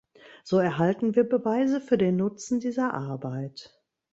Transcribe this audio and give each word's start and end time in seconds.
So 0.43 0.57
erhalten 0.57 1.15
wir 1.15 1.23
Beweise 1.29 1.79
für 1.79 1.95
den 1.99 2.15
Nutzen 2.17 2.59
dieser 2.59 2.91
Arbeit. 2.95 3.79